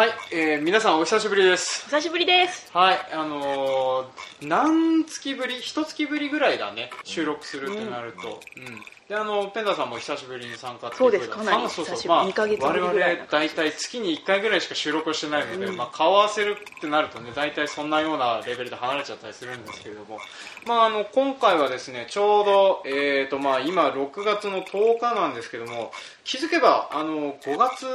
[0.00, 1.84] はい、えー、皆さんお久しぶりです。
[1.84, 2.70] 久しぶりです。
[2.72, 8.40] はい、あのー、何月ぶり、一月ぶりぐらいだね、収録するってなると。
[8.56, 8.80] うん。
[9.10, 20.18] で、あの、ペンダさんも久しぶりに参加そうですことかなりあそうそう久しぶりまあ二ヶ月ぶり我々大体月に1回ぐらいしか収録をしてないので、うんまあ顔合わせるってなるとね、大体そんなようなレベルで離れちゃったりするんですけれども、
[20.66, 25.92] まああの、今回はですね、ちょうど、えーと、まあ今6月の10日なんですけども、
[26.24, 27.86] 気づけば、あの、5月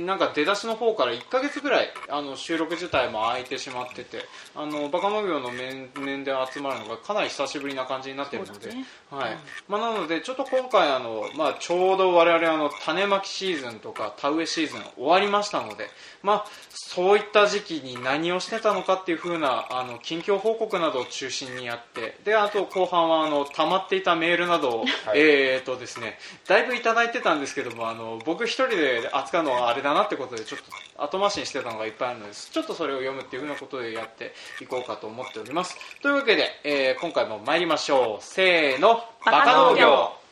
[0.00, 8.84] なんか出だしの方から1ヶ月ぐらいあの収録自体も空いてしまっててあのバカ農業の面々で集まるのがかなり久しぶりな感じになっているので、ね。
[9.10, 9.36] はい。
[9.68, 15.88] まあ、なのでちょっと今回あの、まあ、ちょうど我々あの種まきシーズンとか田植えシーズン終わりましたので、
[16.22, 24.88] まあ、そういった時期に何をしてたのかっていう風なあの近況報告などを中心にやってであと後半はあの溜まっていたメールなどを、はい。
[25.16, 30.60] えーとですね、だいぶいただいてたんですけどもあの僕一人で扱うのはあれだなってことでちょっ
[30.96, 35.76] と後回しにしてたのがいっぱいあるのでちょっとそれを読むっていう風なことでやっていこうかと思っております。
[36.00, 38.24] というわけで、えー今回も参りましょう。
[38.24, 39.02] せーの。
[39.24, 40.23] バカ農業。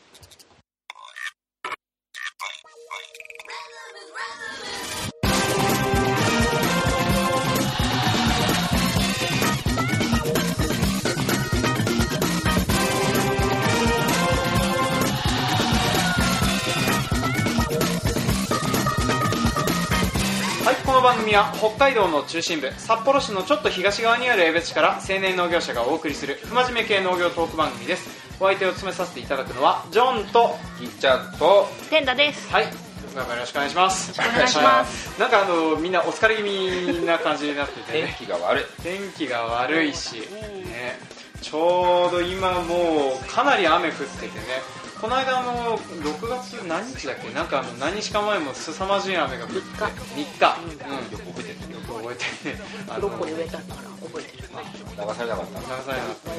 [21.33, 28.07] 組は北海道の中心部札幌市のちょっと東側にある江別市から青年農業者がお送りする不真面目系農業トーク番組です。
[28.39, 32.51] お相手を務めさせていただくのはジョンとぎっちゃんとテンダです。
[32.51, 32.65] はい。
[32.65, 32.69] ど
[33.21, 34.09] うぞよろしくお願いします。
[34.15, 35.09] よろしくお願いします。
[35.09, 38.65] は いなんかあのみんなお疲れ気味な感じになってて天ね気が悪い。
[38.83, 40.17] 天気が悪いし、
[40.67, 40.99] ね、
[41.41, 44.61] ちょうど今もうかなり雨降っててね
[45.03, 47.29] この間あの6月何日だっけ？
[47.33, 50.55] なんかあの何日か前も凄まじい雨が降って3 3日、
[50.87, 51.11] うん。
[51.11, 51.73] よく覚えてる。
[51.73, 52.55] よく覚えてる。
[52.55, 54.43] ねあのブロッコリー植えたから覚えてる。
[54.47, 56.31] 流されなかった流されなかった。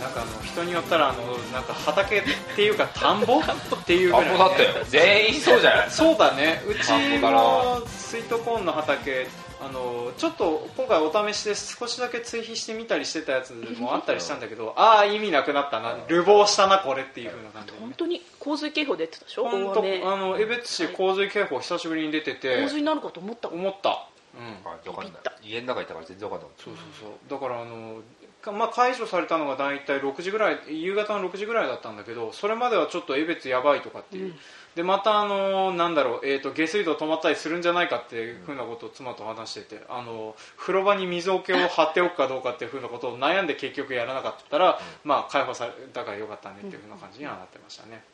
[0.00, 2.22] なんかあの人によったらあのなんか畑っ
[2.56, 3.38] ていうか田んぼ？
[3.40, 4.88] っていうぐらい、ね、あもうだって。
[4.88, 5.90] 全員そうじゃない？
[5.90, 6.62] そうだね。
[6.66, 9.26] うち田んぼだもスイートコーンの畑
[9.62, 15.98] あのちょっと今回お試しで少しだけ追肥してみたりしてたやつもあったりしたんだけどああ意味なくなったな。
[16.08, 19.44] 流暴したなこれっていう風な感じで、ね、本当に洪水警報出てたでしょ？
[19.44, 19.80] 本当
[20.12, 23.48] あの江別市洪水警報久しぶりに出てて洪水になるかと思った。
[23.48, 24.06] 思った。
[24.34, 24.94] うん。
[24.94, 25.12] かんない。
[25.42, 26.56] 家の中いたから全然分かんない。
[26.58, 27.40] そうそうそう。
[27.40, 28.00] だからあの
[28.40, 34.34] かまあ、解除されたのが大体6時ぐらい夕方の6時ぐらいだったんだけどそれまではちょっと江別やばいとかっていう、うん
[34.76, 48.04] でまたあのなんだろう、えー、と下水道止まったりするんじゃないかっていうふうなことを妻と話しててあの風呂場に水桶を張っておくかどうかっていうふうなことを悩んで結局やらなかったら、まあ、解放されたからよかったねっていうふうな感じにはなってましたね。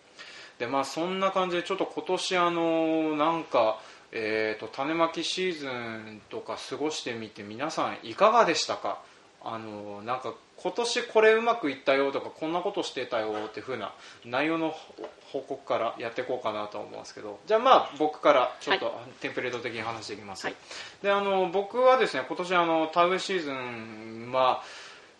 [0.59, 3.79] でまあそんな感じでちょっと今年あのなんか、
[4.11, 8.99] えー、と種まきシーズンとか過ごしてみて皆さんいかがでしたか？
[9.45, 13.93] あのなんか今年これうまくいったよとかこんなことしてたよっていう風な
[14.25, 14.75] 内容の
[15.33, 17.39] 報告からやっていこうかなと思うんですけど。
[17.47, 20.57] じゃあまあ僕からちょっとテンプレート的に話していきます、はい。
[21.03, 24.65] であの僕はですね今年あの田植えシーズンまあ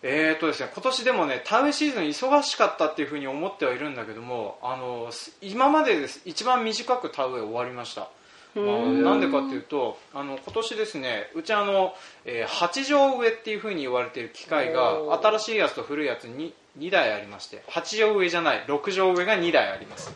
[0.03, 8.07] えーとですね、今年でもね田植えシーズン忙しかったっていうふうに思ってはいるんだけどもあのす今までです一番短く田植え終わりました、
[8.55, 11.93] なんでかっていうとあの今年ですねうちあの、
[12.25, 20.13] えー八畳植えっていうふうに言われている機械が新しいやつと古いやつに2台ありまして八畳植えじゃない6畳植えが2台あります。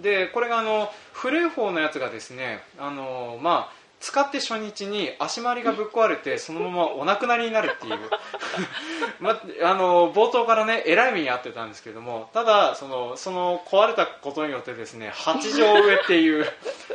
[0.00, 7.98] でこれがあの古い方のやつがですねあのまあ使って初日に足回りがぶっ壊れてそのままお亡くなりになるっていう、
[9.20, 16.50] ま、あの冒頭からねえらい目に遭ってたんですけどもただそのその壊れたことによってですね8畳植えっていう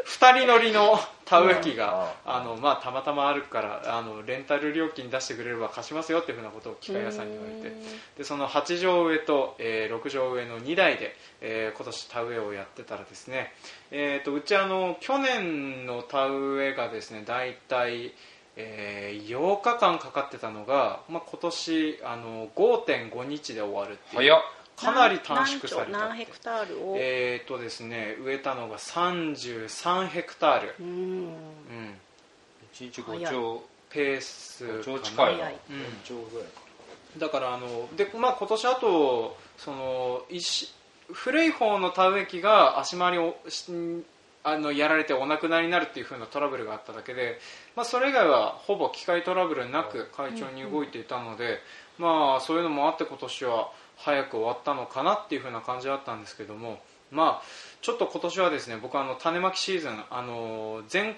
[0.08, 7.76] 2人乗りの田植え機があの、まあ、たまたまあるからあのレンタル料金出してくれれば貸しますよっていうふうなことを機械屋さんに言われて。
[8.18, 13.54] でその8畳植えと、えー6畳植えの2台で、えー今年田植えをやってたらですね、
[13.92, 18.14] えー、とうちあの去年の田植えがですね大体、
[18.56, 24.34] えー8日間かかってたのが、まあ、今年あの5.5日で終わるっていう
[24.76, 25.92] かなり短縮されたって。
[25.92, 26.96] 何ヘクタールを？
[26.98, 30.88] えーとですね植えたのが33ヘクタール、うん。
[30.88, 31.34] うん、
[32.74, 35.38] 一日5兆ペース5兆か近い。
[35.38, 35.52] なうん。
[35.52, 35.56] 4
[36.04, 36.62] 兆ぐらいか
[37.18, 40.74] だからあので、まあ、今年あとその石
[41.12, 43.72] 古い方の田植え機が足回りをし
[44.44, 47.40] あのやられてお亡くなりになるっていう風なトラブルがあっただけで、
[47.76, 51.60] まあ、それ以外はほぼ機械トラブルなく快調に動いていたので、
[51.98, 56.80] まあ、そういうのもあって今年は早く終わったのかなっていう風な感じだったんですけども、
[57.12, 57.46] まあ、
[57.82, 61.16] ちょっと今年はですね僕はあの種まきシーズンあの前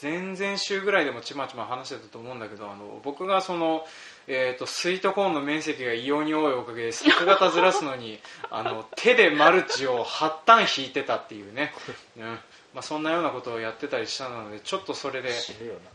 [0.00, 3.84] 前々週ぐらいでもちまちま話してたと思うんだけどあの僕がその、
[4.28, 8.20] えー、とスイートコーンの面積が異様に多いおかげで作型ずらすのに
[8.50, 11.74] あの手でマルチを8単引いてたっていうね、
[12.16, 12.38] うん。
[12.74, 15.30] まあ、そんなようなことをやってたりしたのでちょっとそれで、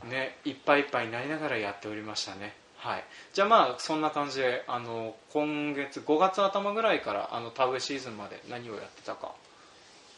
[0.04, 2.54] ね、いっぱいいっぱいになりながらやっておりましたね。
[2.78, 3.04] はい、
[3.34, 9.34] じゃあまあそんな感じであの今月5月頭ぐらいからあの田植えシーズンまで何をやってたか。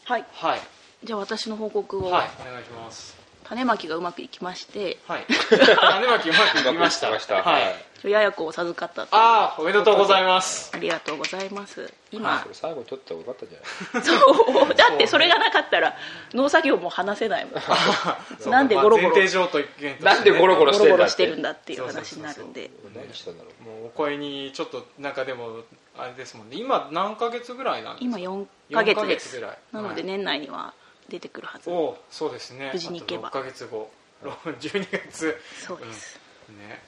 [0.04, 0.26] はい。
[0.32, 0.60] はい。
[1.04, 2.30] じゃあ私の報告を、はい。
[2.42, 3.19] お願いします
[3.50, 5.26] 種まきがうまくいきましてはい。
[5.50, 7.10] 種まきうまくいきました。
[7.10, 7.60] はい、は
[8.04, 8.12] い。
[8.12, 9.16] やや子を授かったと。
[9.16, 10.72] いうああおめでとうございます。
[10.74, 11.92] ありがとうございます。
[12.12, 12.50] 今、はい。
[12.54, 13.60] 最後に取ってよかったんじゃ
[13.98, 14.04] ない。
[14.04, 14.76] そう。
[14.76, 15.98] だってそれがなかったら
[16.34, 17.54] 農作業も話せないもん。
[18.52, 19.16] なんでゴロゴロ。
[19.16, 19.98] ね。
[20.00, 22.70] なんでゴロゴロゴロゴロしてるんだっていう話になるんで。
[22.96, 25.34] 何したんだろうもうお声にちょっとなんかで。
[25.34, 25.64] も
[26.00, 30.74] あれですもんね今何ヶ月ぐらいなんですか今4ヶ月4ヶです月ぐらいなのではい年内には
[31.10, 32.72] 出てくるはず、おおそうですね。
[32.74, 33.28] 無事に行けば。
[33.28, 33.92] あと6ヶ月後。
[34.24, 35.36] 12 月。
[35.66, 36.20] そうです、
[36.50, 36.60] うん。
[36.60, 36.82] ね。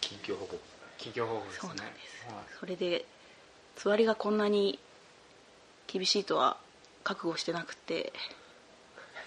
[0.00, 0.60] 近況報告。
[0.98, 1.68] 企業報告ですね。
[1.68, 2.44] そうなんです、はい。
[2.60, 3.04] それで
[3.76, 4.78] つわりがこんなに
[5.86, 6.56] 厳しいとは
[7.04, 8.12] 覚悟してなくて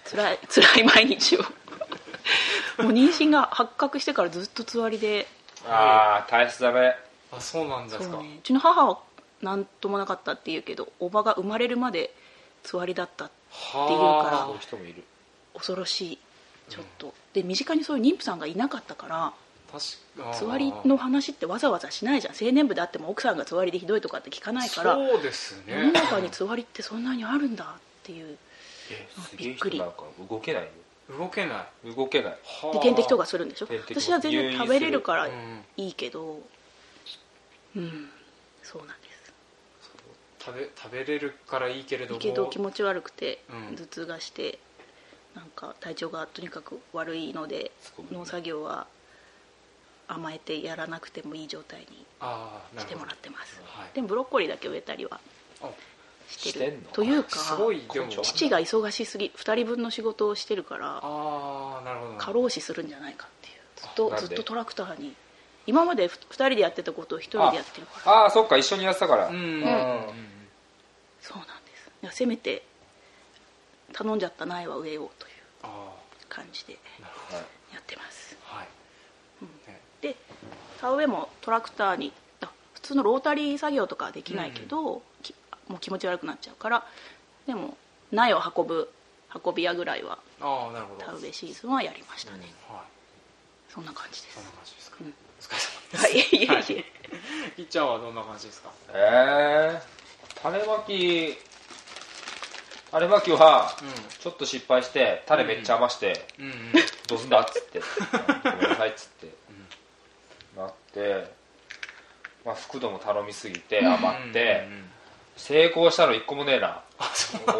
[0.04, 1.42] 辛い 辛い毎日を。
[2.82, 5.26] もう妊娠が発覚してからずっとつわりで。
[5.66, 6.96] ああ大切だね。
[7.32, 8.04] あそうなんですか。
[8.04, 8.36] そうね。
[8.38, 9.00] うちの母は
[9.42, 12.14] 何ともなかったって言うけどおばが生まれるまで
[12.66, 13.34] つわりだったって
[13.92, 14.48] いうから
[15.54, 16.18] 恐ろしい
[16.68, 19.32] ちょっと、で身近にそういう妊婦さんがいなかったからあ
[19.70, 20.34] 確か。
[20.36, 22.34] つわりの話ってわざわざしないじゃん。
[22.40, 28.36] 青年部であっても奥さんがつわりでひどいとかって聞かないからそうです世のね中につわりってそんなにあるんだっていう。
[29.36, 29.76] びっくり。
[29.78, 30.62] 人なんか動けない。
[30.62, 30.68] よ
[31.18, 31.94] 動けない。
[31.94, 32.32] 動けない。
[32.32, 33.68] はあで点滴とかするんでしょ？
[33.88, 35.64] 私は全然食べれるからうん。
[35.76, 36.40] いいけど。
[37.76, 38.10] うん。
[38.62, 39.05] そうなんです
[40.46, 42.20] 食べ食べれるからいいけれども。
[42.20, 43.76] いいけど気持ち悪くてうん。
[43.76, 44.58] 頭痛がして
[45.34, 47.72] なんか体調がとにかく悪いので
[48.12, 48.86] 農作業は
[50.08, 51.86] 甘えてやらなくてもいい状態に
[52.78, 53.60] してもらってます。
[53.64, 53.88] はい。
[53.94, 55.20] でもブロッコリーだけ植えたりは
[55.60, 55.68] あ
[56.28, 56.78] してる。
[56.92, 57.30] というか
[58.22, 62.14] 父が忙しすぎ2人分の仕事をしてるからああなるほど。
[62.18, 63.54] 過労死するんじゃないかっていう。
[63.76, 65.14] ずっとずっとトラクターに
[65.66, 68.12] 今まで2人でやってたことを1人でやってるから。
[68.12, 69.28] ああそっか一緒にやってたから。
[69.28, 69.40] うんうん。
[69.40, 69.42] う
[70.12, 70.35] ん
[71.26, 71.90] そうなんです。
[72.02, 72.62] いやせめて
[73.92, 75.32] 頼んじゃった苗は植えようという
[75.62, 75.92] あ
[76.28, 76.74] 感じで
[77.72, 78.36] やってます。
[78.50, 78.66] どはい。
[79.68, 80.16] ねで
[80.80, 82.12] 田植えもトラクターに
[82.42, 85.34] あ普通のロータリー作業とかはできないけど、き
[85.68, 86.86] もう気持ち悪くなっちゃうから
[87.46, 87.76] でも
[88.12, 88.88] 苗を運ぶ
[89.44, 91.04] 運び屋ぐらいはああなるほど。
[91.04, 93.72] 田植えシーズンはやりましたね、はい。
[93.72, 94.34] そんな感じです。
[94.34, 94.96] そんな感じですか。
[95.00, 95.08] うん。
[95.08, 96.02] お疲れ様です。
[96.02, 96.12] はい。
[96.12, 96.84] いえい
[97.56, 98.70] えいっちゃんはどんな感じですか？
[98.94, 100.05] ええ
[100.42, 101.38] 種まき
[102.90, 106.26] 種まきはうちょっと失敗して種めっちゃ余して、
[107.08, 108.52] どうすんだっつって、うん。
[108.52, 109.34] ごめんなさいっつって、
[110.56, 111.32] なって、
[112.44, 114.68] まあ、福度も頼みすぎて余って、
[115.36, 116.82] 成功したの一個もねえな。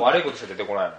[0.00, 0.96] 悪いことしか出てこないな。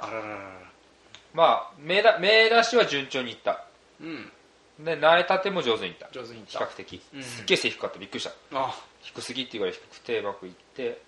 [1.33, 3.65] まあ目だ目出しは順調にいった。
[4.01, 4.31] うん。
[4.80, 6.09] で苗立ても上手にいった。
[6.12, 6.59] 上手にいった。
[6.59, 7.23] 比較的、うん。
[7.23, 8.31] すっげえ背低かったびっくりした。
[8.53, 8.75] あ。
[9.01, 11.01] 低すぎっていうぐらい低くてうまくいって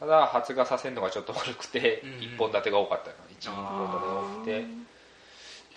[0.00, 2.22] ただ発芽させるのがちょっと悪くて、うんうん。
[2.22, 4.90] 一本立てが多かった12本立てが多くて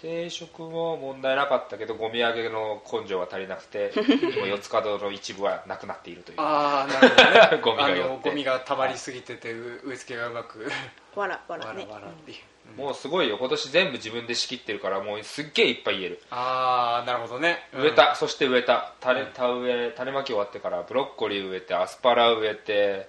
[0.03, 3.93] 定食も問題なかったけどゴミ上げの根性は足りなくて
[4.37, 6.41] 今四つ角の一部はなくなっているという。
[6.41, 7.61] ああ なるほどね。
[7.61, 8.09] ゴミがあ寄って。
[8.09, 10.69] のゴミが溜まりすぎててう植え付けがうまく。
[11.15, 11.87] わらわわららね。
[11.89, 12.37] わらっていう、
[12.77, 12.83] うん。
[12.83, 13.37] もうすごいよ。
[13.37, 16.21] 今年全部自分で仕切ってるからもうすっげえいっぱい言える。
[16.31, 18.91] ああなるほどね、植えた、そして植えた。
[18.99, 23.07] 種田植え種まき終わってからブロッコリー植えてアスパラ植えて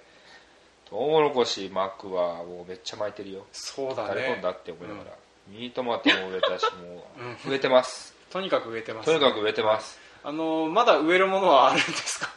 [0.89, 3.45] トウモロコシ巻くはもうめっちゃ巻いてるよ。
[3.51, 4.09] そうだね。
[4.09, 5.11] 誰込んだって思いながら、
[5.47, 7.05] ミニトマトも植えたしも
[7.45, 8.13] う植えてます。
[8.31, 9.99] とにかく植えてますとにかく植えてます。
[10.23, 12.29] あのまだ植えるものはあるんですか？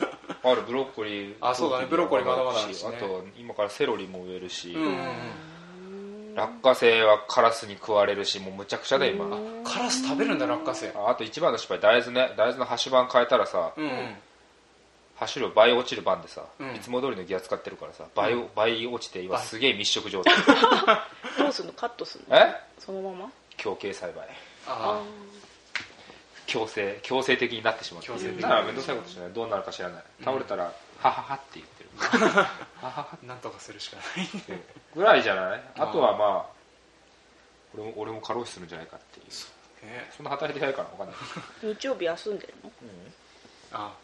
[0.44, 1.34] あるブロッコリー。
[1.40, 1.86] あそうだね。
[1.88, 2.96] ブロッコリーまだまだあるしね。
[2.96, 4.96] あと今からセロリも植えるし、うん
[6.34, 9.26] 落花生はカラスに食われるしもうむちゃくちゃだよ今。
[9.64, 10.92] カラス食べるんだ落花生。
[10.96, 12.32] ああと一番の失敗大豆ね。
[12.36, 13.88] 大豆のハッシュ板変えたらさ、うん
[15.18, 16.76] うんハッシュ量倍落ちる番でさ、うん。
[16.76, 18.48] いつも通りのギア使ってるからさ倍,、うん。
[18.54, 19.44] 倍落ちて今倍。
[19.44, 20.32] すげえ密食状態。
[21.38, 21.72] どうすんの？
[21.72, 22.36] カットすんの？
[22.36, 22.54] え？
[22.78, 23.32] そのまま？
[23.56, 24.28] 強形栽培。
[24.68, 25.02] あ
[26.46, 29.32] 強制強制的になってしまって強制的だから面倒くさいことしない。
[29.32, 30.02] どうなるか知らない。
[30.24, 30.72] 倒れたら、は
[31.02, 31.90] ははって言ってる。
[31.96, 32.44] はは
[32.80, 34.26] はあなんとかするしかない。
[34.26, 34.62] っ て
[34.94, 35.62] ぐらいじゃない？
[35.78, 36.52] あとはまあ
[37.74, 39.26] 俺も俺も過労死するんじゃないかっていう。
[39.86, 42.70] ねそんな働いてないから分かんない、日曜日休んでるの？
[42.70, 42.84] あさ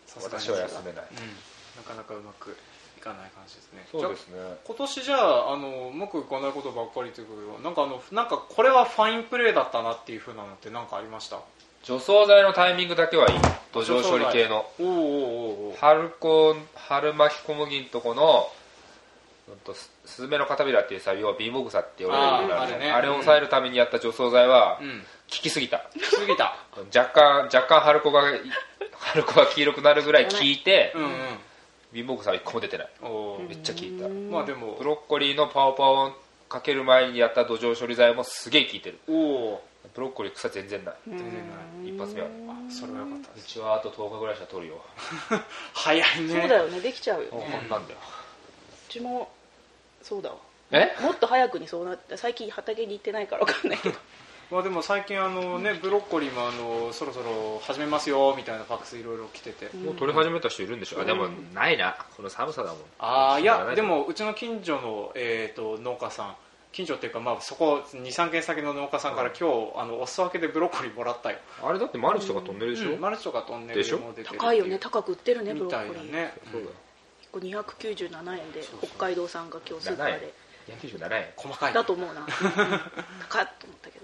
[0.06, 1.04] すがに私は休めない。
[1.10, 1.26] うん。
[1.76, 2.56] なかなかうまく
[2.96, 3.86] いかない感じですね。
[3.90, 4.36] そうですね。
[4.64, 11.40] 今年じゃああの僕こんなことばっかりということでなんかあのなんかこれはファインプレーだったなっていうふうなのって何かありました？
[11.82, 13.38] 除草剤のタイミングだけはいい。
[13.72, 14.64] 土壌処理系の。
[14.78, 18.48] おーおーおーおー春子春巻き小麦のとこの
[19.74, 22.90] ススズメの片びらっていうさ要は貧乏草って言われるあれね。
[22.90, 25.00] あれを抑えるためにやった除草剤はうん。
[25.00, 25.78] 効きすぎた。
[25.78, 26.56] 過ぎた。
[26.94, 28.22] 若干若干春子が
[29.14, 31.10] 春子が黄色くなるぐらい効いてうん
[31.94, 32.88] 貧乏草は一個も出てない。
[33.48, 34.08] めっちゃ効いた。
[34.08, 34.74] まあでも。
[34.78, 36.12] ブロッコリーのパオパオを
[36.48, 38.98] かける前にやった土壌処理剤もすげえ効いてる。
[39.06, 40.94] おおブロッコリー草全然ない。
[41.06, 41.34] 全然な
[41.88, 41.94] い。
[41.94, 42.26] 一発目は。
[42.48, 43.46] あそれはよかったうです。
[43.46, 44.84] ちはあと10日ぐらいしたら取るよ。
[45.72, 46.40] 早いね。
[46.40, 47.98] そうだよねできちゃうよこねんなんだよ。
[48.88, 49.30] うちも
[50.02, 50.36] そうだわ。
[50.72, 50.96] え？
[51.00, 53.98] もっと早くにそうなって最近畑に行ってないから分かんないけど
[54.50, 61.96] まあでも最近あのねブロッコリーもあのそろそろ始めますよみたいなファックスいろいろ来てて、もう取り始めた人いるんでしょあでもないな。
[62.16, 62.78] この寒さだもん。
[62.98, 66.36] ああいやでももうちの近所の、えー、と農家さん
[66.72, 73.00] 近所っていうか、まあ、そこ23軒先の農家さんから、今日あのお裾分けでブロッコリーもらったよ、あれだってマルチとか飛んでるでしょ、うん。
[73.00, 74.00] マルチとかトンネルでしょ？
[74.24, 76.12] 高いよね高く売ってるねブロッコリー。
[76.12, 76.72] ねそうだよ
[77.22, 78.90] 1個297円でそうそう。
[78.96, 80.34] 北海道産が今日スーパーで。
[80.82, 81.26] 297円？
[81.36, 81.72] 細かい。
[81.72, 82.26] だと思うな。
[83.30, 84.03] 高っと思ったけど。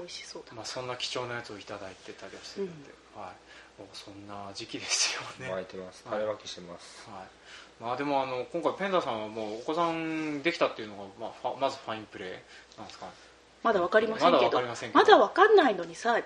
[0.00, 2.82] 美味しそうだまあ、そんな貴重なやつをいただいてたりはしてるん。
[2.82, 3.32] で、は
[3.78, 6.04] い、もうそんな時期ですよね、巻いてます。
[6.08, 6.18] はい。
[6.20, 7.08] 種まきしてます。
[7.10, 7.82] はい。
[7.82, 13.06] まあ、でもあの今回ペンダさんはもうお子さんできたっていうのが、まあ、ファまずファインプレーなんですか？
[13.06, 13.12] ね
[13.62, 14.32] まだ分かりませんけど。
[14.32, 14.98] まだ分かりませんけど。
[14.98, 16.20] まだ分かんないのにさ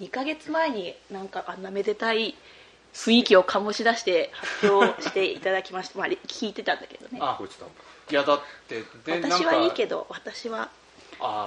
[0.00, 2.34] 2ヶ月前になんかあんなめでたい
[2.94, 7.18] 雰囲気を醸し出して発表していただきましたまあ聞いてたんだけどね。
[7.20, 7.74] あこいつだもん
[8.10, 10.70] いやだってで私はいいけどど私は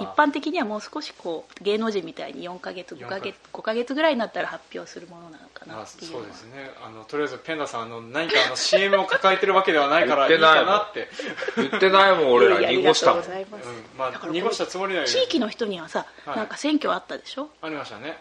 [0.00, 3.94] 一般的にはもう少しこう芸能人みたいに4ヶ月5ヶ月5ヶ月。
[3.94, 6.24] ぐらいになったら発表するものなのかまあ、なっていうのは。
[6.24, 6.70] そうですね。
[6.84, 10.66] あのとりあえずペンダさんあの何かあの CM を抱えてるわけではないからいい言ってないもん。
[10.66, 11.08] かなって、
[11.56, 13.22] 言ってないもん俺ら濁したもん。
[13.22, 16.36] ありがとうございまあ、だから濁したつもりない地域の人にはさ、はい。
[16.36, 17.48] なんか選挙あったでしょ？
[17.62, 18.18] ありましたね。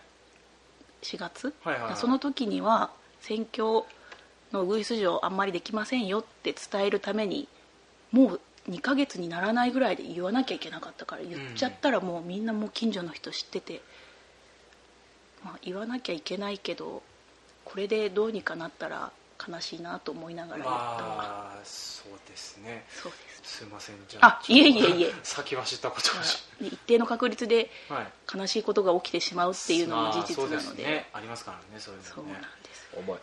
[1.04, 1.96] 4月、はいはいはい。
[1.98, 2.92] その時には
[3.22, 3.84] 選挙
[4.52, 7.48] のウグイス嬢あんまりできませんよって伝えるために
[8.12, 13.82] もう2ヶ月にならないぐらいで言わなきゃいけなかったから言っちゃったらもうみんなもう近所の人知ってて、
[15.44, 17.02] まあ、言わなきゃいけないけど
[17.66, 19.12] これでどうにかなったら
[19.50, 22.86] 悲しいなと思いながら言ったわ、まあそうですね。
[22.90, 23.58] そうです。
[23.58, 23.96] すいません。
[24.08, 25.14] じゃあいえいえいえ。
[25.24, 28.38] 先は知ったことをし一定の確率ではい。
[28.38, 31.10] 悲しいことが起きてしまうっていうのも事実なまあそうので,、すね。
[31.14, 32.88] ありますからねそういうそうのねなんです。
[32.96, 33.20] 重い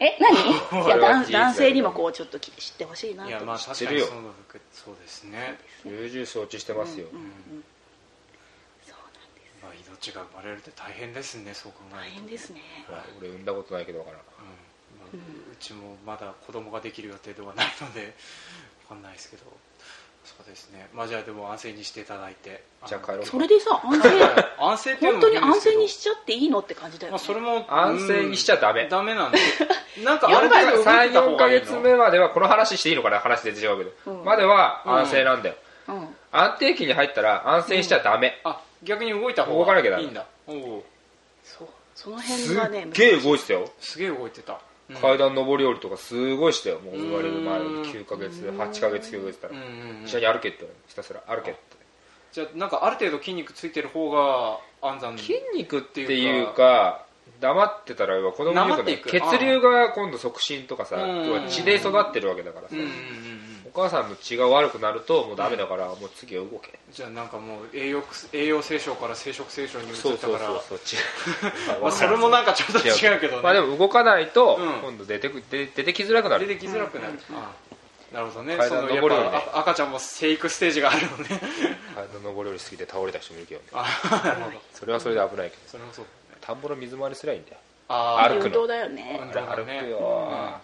[0.00, 0.34] え何？
[0.86, 4.06] いや男男性にもこうちょっとき知ってほしいないとやまあ確知ってるよ。
[4.08, 4.20] かに
[4.72, 5.58] そそうですね。
[5.84, 7.18] 重々承知してますよ、うん。
[7.18, 7.64] うんうん
[8.86, 9.62] そうなんです。
[9.62, 12.60] まあ命が生まれるって大変ですねそう考えると大変ですね。
[12.88, 14.20] まあ俺産んだことないけどわからん。
[14.20, 14.26] うん。
[15.00, 15.08] まあ
[15.52, 18.14] うちもまだ子供ができる予定ではないので
[18.88, 19.44] わかんないですけど
[20.24, 20.88] そうですね。
[20.94, 22.62] まあじゃあでも安静にしていただいて。
[22.86, 24.08] じゃあ帰ろうそれでさ安静
[24.58, 25.72] 安静っていうのも本当に安変ですけど。
[25.72, 28.82] 静にしちゃっていいのって感じだよまあねそれも安静にしちゃダメ。
[28.84, 29.38] うんダメなんで。
[30.02, 33.20] なんかある程度動いてた方34がいいのヶ月目まではこの話していいのかな。
[33.20, 34.24] 話で違うけど、うん。
[34.24, 35.56] までは安静なんだよ、
[35.88, 36.16] うん。
[36.32, 40.02] 安定期に入ったら安静にしちゃダメ、あ逆に動いた方動かなきゃダメ。
[40.04, 40.26] がいいんだ。
[40.46, 40.84] おお
[41.44, 41.68] そう。
[41.94, 44.58] そのす辺がねっげえ動いてたよ、すげえ動いてた
[44.90, 44.96] うん。
[44.96, 46.80] 階段上り下りとかすごいしたよ。
[46.80, 47.82] もう生まれる前うん。
[47.82, 49.54] に9ヶ月8ヶ月9ヶ月たら。
[50.04, 51.60] 一緒に歩けってひたすら歩けって。
[52.32, 55.18] じゃあなんかある程度筋肉ついてる方が安産。
[55.18, 57.06] 筋肉っていうか
[57.40, 58.76] 黙ってたら子供に言うとね。
[58.76, 59.10] 黙っていく。
[59.10, 60.96] 血流が今度促進とかさ
[61.48, 62.74] 血で育ってるわけだからさ
[63.74, 66.78] 母さんの血が悪くなるともうダメだからもう次は動け。
[66.92, 68.02] じゃあなんかもう栄養
[68.32, 70.78] 栄養聖書から生殖聖書に移っそうそうたからそうそう。
[70.78, 73.42] 違う まあそれもなんかちょっと違うけどね。
[73.42, 74.72] まあでも動かないとうん。
[74.80, 76.46] 今度出てく出出てきづらくなる。
[76.46, 77.50] 出てきづらくなる、あ
[78.12, 78.56] あなるほどね。
[78.56, 79.30] 階段登るよね。
[79.30, 81.40] ぱあ赤ちゃんも生育ステージがあるのね。
[81.96, 83.66] 階段上り下りしすぎて倒れた人もいるけどね。
[83.72, 84.60] あなるほど。
[84.72, 85.62] それはそれで危ないけど。
[85.66, 86.06] それもそう。
[86.40, 87.58] 田んぼの水回りすりゃいいんだよ。
[87.88, 88.46] あ歩くの。
[88.46, 89.02] 運動だよね。
[89.02, 90.60] ね歩くよ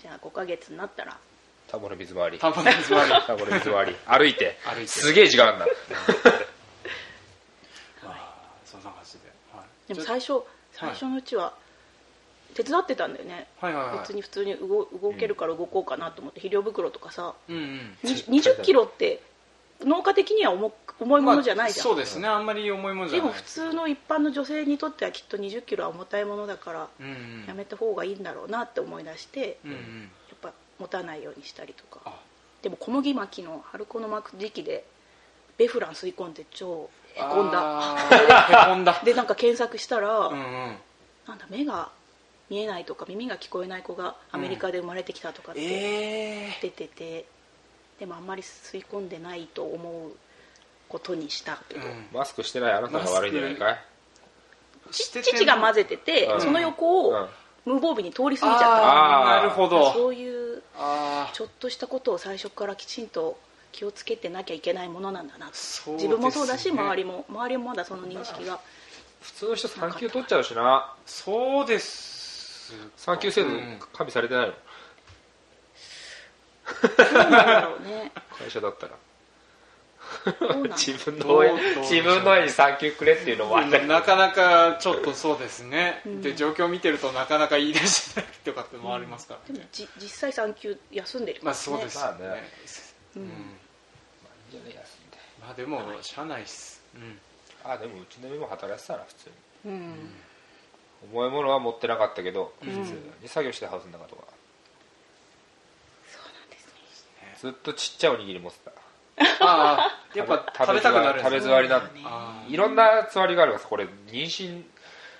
[0.00, 1.18] じゃあ5ヶ月になったら
[1.76, 2.38] 田んぼの水回り。
[2.38, 3.14] 田んぼの水回り。
[3.26, 3.96] 田んぼの水回り。
[4.06, 4.56] 歩いて。
[4.64, 4.86] 歩いて。
[4.86, 5.66] すげえ時間あんだ
[8.02, 9.18] ああそんな感じで、
[9.52, 10.42] はい、でも最初
[10.72, 11.54] 最初のうちは
[12.54, 13.46] 手伝ってたんだよね。
[13.60, 13.98] あはいはいはい。
[13.98, 17.96] 別に普通に動動けるから動こうかなと思って肥料袋とかさうんうん。
[18.02, 19.20] に20キロって
[19.84, 22.26] 農家的には重く重いものじゃないじゃん、まあそうですね。
[22.26, 23.28] あんまり重いものじゃない。
[23.28, 27.44] でも普通の一般の女性にとってはきっと20キロは重たいものだからうんうん。
[27.46, 30.10] やめた方がいいんだろうなって思い出してうんうん
[30.78, 32.00] 持たないようにしたりとか。
[32.04, 32.20] あ。
[32.62, 34.84] でも小麦巻きの春子の巻く時期で
[35.56, 37.58] ベフラン吸い込んで超へこんだ。
[37.60, 38.64] あー。
[38.66, 39.00] へこんだ。
[39.04, 40.76] でなんか検索したら、うんうん。
[41.26, 41.90] なんだ目が
[42.50, 47.24] 見えないとか耳が聞こえない子がアメリカで生まれてきたとかってえ出てて、
[47.98, 50.12] でもあんまり吸い込んでないと思う
[50.88, 52.08] ことにしたけど、うん。
[52.12, 53.78] マスクしてないあなたが悪いんじゃないかい？
[54.92, 56.40] 父が混ぜてて、うん。
[56.40, 57.28] その横をうん。
[57.64, 58.66] 無防備に通り過ぎちゃった。
[58.68, 59.92] ああなるほど。
[59.92, 60.35] そういうあ
[61.32, 63.38] ちょっとしたことを最初からきちんと
[63.72, 65.52] 気をつけてなきゃいけないものなんだなと。
[65.54, 68.60] そう自分もそうだし周りも周りもまだその認識が。
[69.20, 70.94] 普通の人産休取っちゃうしな。
[71.06, 72.72] そうです。
[72.96, 73.78] 産休制度うん。
[73.92, 74.52] 加味されてないの？
[74.52, 74.58] ど
[77.10, 78.12] うなんだろうね。
[78.38, 78.92] 会社だったら
[80.76, 86.22] 自分の親自分の親に産休くれっていうのもあれだけどなかなかちょっとそうですね、うん。
[86.22, 92.42] で状況を見てるとなかなか言い出しないとかってもありますからね、でもじ実際産休休んでるまあそうですよね,、まあね。
[93.16, 93.22] うん。
[93.22, 93.40] うんいいん
[94.52, 97.18] じゃない休んでまあでも社内っす、うん、
[97.64, 99.30] あでもうちの嫁も働いてたな普通
[99.64, 99.72] に。
[99.72, 99.94] うん。
[101.12, 102.70] 重いものは持ってなかったけど、うん。
[102.70, 104.22] 普通に作業してハウスの中とか。
[106.08, 107.36] そうなんですね。
[107.38, 108.72] ずっとちっちゃいおにぎり持ってた
[109.18, 111.82] ああやっぱ食べたくなるん食べ座りな
[112.48, 114.62] いろんなつわりがあるからさこれ妊娠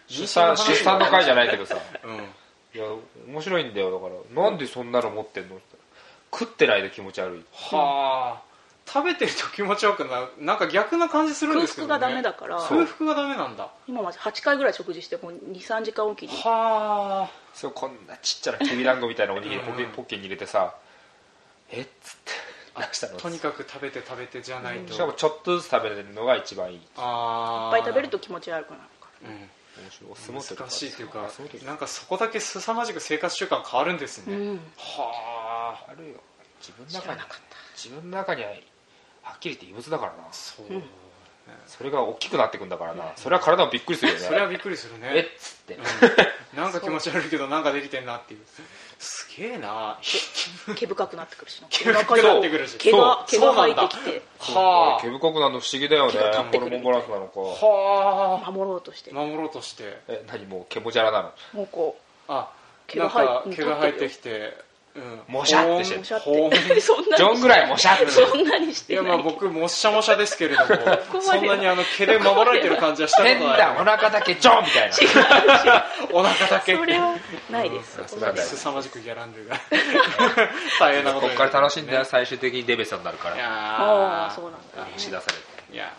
[0.09, 1.77] 出産話出産の回じゃないけどさ。
[2.03, 2.17] ーうん。
[2.17, 2.85] いや
[3.27, 3.91] 面白いんだよ。
[3.91, 5.57] だからなんでそんなの持ってんの？
[5.57, 5.81] って言っ
[6.33, 8.43] たら食ってないで気持ち悪いはあ。
[8.89, 12.61] 食べてると気持ちよくななんか逆な感じするん空ですけど、ね、腹がダメだから。
[12.61, 13.65] そう空腹がダメなんだ。
[13.65, 17.29] は今まで8回ぐらい食事してもう23時間おきにあ。
[17.53, 19.67] そうこんなちっちゃなきびだんごみたいなおにぎりうん。
[19.67, 20.75] ポケポッケに入れてさ。
[21.71, 22.33] えっつって
[22.79, 26.81] 出したのとにかく食べて食べてじゃないと、しかもちょっとずつ食べれるのが一番いい。
[26.97, 29.51] ああいっぱい食べると気持ち悪くなるかうん。
[30.33, 31.31] 難しいというか
[31.67, 34.57] なんかそこだけ凄まじく生活習慣変わるんですね、らうん。
[34.77, 35.91] はあ。
[35.91, 36.21] あるよ。
[36.61, 37.21] 自分の知中に
[37.77, 38.51] 自分の中には
[39.23, 40.19] はっきり言って異物だからな。
[40.33, 40.83] そう、うん。
[41.67, 43.13] それが大きくなってくんだからな。
[43.17, 44.25] それは体もびっくりするよね。
[44.25, 45.75] それはびっくりするえっね、つって。
[45.75, 45.81] う
[46.57, 46.59] ん。
[46.59, 48.41] なんか気持ち悪いけどなんかできてんなっていう
[48.99, 49.99] すげえな。
[50.75, 51.69] 毛深くなってくるしな。
[51.71, 52.79] 毛深くなってくるし。
[52.79, 54.23] 毛が毛が生えてきて。
[54.39, 56.13] は毛深くなるの不思議だよね。
[56.13, 56.71] 毛が立ってくる。
[56.71, 57.33] ホルモンバランスなのか。
[57.37, 58.51] あはあ。
[58.51, 59.13] 守ろうとして。
[59.13, 59.99] 守ろうとして。
[60.09, 60.47] え何？
[60.47, 61.33] もう毛もじゃらなの？
[61.53, 62.49] もうこあ
[62.87, 64.31] 毛がなんか生え毛が生えてきて。
[64.31, 64.53] うん
[65.29, 65.95] もしゃってして。
[65.97, 66.51] うもしゃっほん。
[66.51, 68.07] てそんなジョンぐらいもしゃって。
[68.09, 69.19] そんなにしいやてない。
[69.19, 71.21] まあ僕もっしゃもしゃですけれども。
[71.21, 73.59] そんなにあの毛で守られてる感じはしたこと変ない。
[73.59, 75.85] だお腹だけジョンみたいな。
[76.13, 76.77] お腹だけ。
[76.77, 77.15] それは
[77.51, 78.01] ないです。
[78.01, 78.09] うん。
[78.09, 78.49] そうなんだよ。
[78.49, 79.61] 凄まじくギャランドゥが。
[80.81, 83.37] 大変なことこっから楽しんだらい最終的にデベソになるから。
[83.39, 84.59] ああそうなんだ。
[84.83, 85.75] 押し出されて。
[85.75, 85.93] いや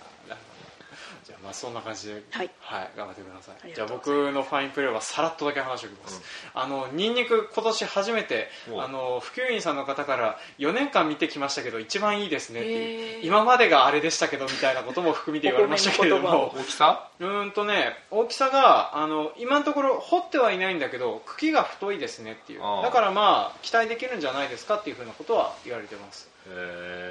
[1.47, 2.51] まあそんな感じではい。
[2.97, 3.73] 頑張ってください。
[3.73, 6.21] じゃあ僕のファインプレーはさらっとだけ話しておきます、
[6.53, 16.53] あのニンニク今年初めておあの普及員さんの方から4年間見てきましたけど一番いいですねって今までがあれでしたけどみたいなことも含みで言われましたけれども。
[16.53, 17.10] 大きさ？
[17.19, 22.60] うーんとね大きさがあの今のところ掘ってはいないんだけど茎が太いですねっていう。
[22.83, 26.27] だからまあ期待できるんじゃないですかっていうふうなことは言われてます。
[26.27, 26.37] へ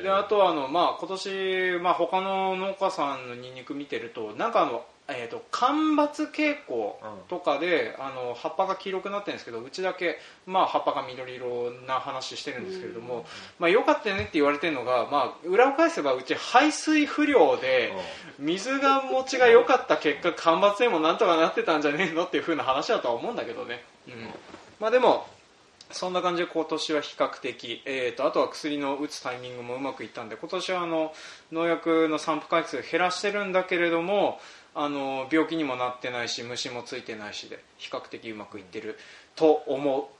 [0.03, 13.27] であとはあの、まあ、今年、まあ、他の農家さんのニンニク見てるとなんかあの、えー、と干ばつ傾向とかで、あの葉っぱが黄色くなってるんですけどうちだけ、まあ、葉っぱが緑色な話してるんですけれども、
[13.59, 17.93] まあ、よかったよねって言われてるのが、まあ、裏を返せばうち排水不良で
[18.39, 24.15] 水が持ちが良かった結果干ばつでもなんとかなってたんじゃねえのっていう風な話だとは思うんだけどね、うん。
[24.81, 25.27] まあ、でも
[25.91, 31.13] そんな感じで今年は比較的、えー、とあとは薬の打つタイミングもうまくいったんで今年はあの
[31.53, 34.41] 農薬の散布回数減らしてるんだけれども
[34.75, 38.99] あの病気にもなってないし虫もついてないしで比較的うまくいってる
[39.35, 40.11] と思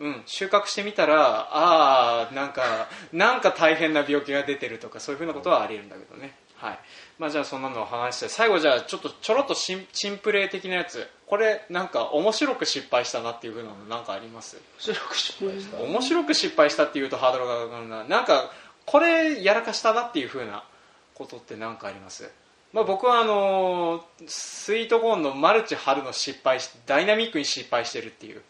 [0.00, 0.22] う、うん。
[0.26, 6.34] 収穫してみたらああなんかなんか大変な病気が出てるとかそういうふうなことはありえるんだけどね。
[6.56, 6.78] はい
[7.20, 11.06] まあ、じゃあそんなのを話して最後じゃあちょっとちょろっとチンチンプレー的なやつ。
[11.26, 14.56] これなんか面白く失敗したなっていうふうなのなんかあります？
[14.86, 15.76] 面白く失敗した？
[15.78, 18.04] 面白く失敗したっていうとハードルが上がるな。
[18.04, 18.50] なんか
[18.86, 20.64] これやらかしたなっていうふうな
[21.14, 22.30] ことって何かあります？
[22.72, 28.40] まあ、僕はあのースイートコーンのマルチ張るの失敗しダイナミックに失敗してるっていう。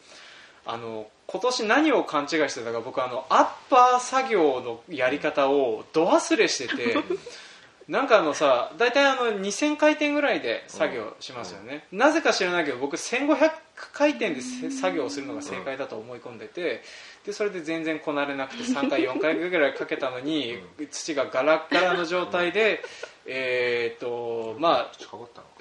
[0.65, 6.97] あの今年何を勘違いしてたか僕あのアッパー作業のやり方をど忘れしてて
[7.91, 13.51] なんかあのさ大体あの2000回転ぐらいで作業しますよね、なぜか知らないけど僕1500
[13.93, 16.83] 回転でせ作業をするのが正解だと思い込んでて
[17.27, 22.81] でそれで全然こなれなくて 3回4回ぐらいかけたのに土がガラッガラの状態で
[23.27, 24.93] えーっとまあ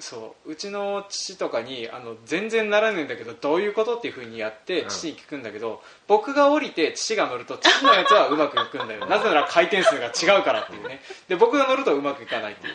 [0.00, 4.88] そううちの父とかにあの全然ならないんだけどどういうことっていうふうにやってうん。
[4.88, 9.06] 父に聞くんだけど、僕が降りて父が乗ると父のやつはうまくいくんだよ。
[9.06, 11.00] なぜなら回転数が違うからっていうね。
[11.28, 12.74] で僕が乗るとうまくいかないっていう。